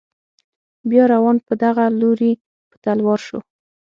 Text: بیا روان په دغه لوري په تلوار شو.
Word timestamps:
بیا 0.89 1.03
روان 1.13 1.35
په 1.47 1.53
دغه 1.63 1.83
لوري 2.01 2.31
په 2.69 2.75
تلوار 2.83 3.19
شو. 3.27 3.39